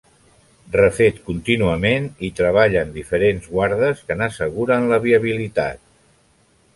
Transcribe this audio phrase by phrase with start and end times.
[0.75, 5.85] Refet contínuament, hi treballen diferents guardes que n'asseguren la viabilitat.